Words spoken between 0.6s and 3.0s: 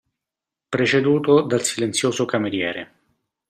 Preceduto dal silenzioso cameriere.